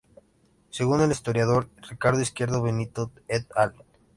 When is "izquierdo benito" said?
2.21-3.11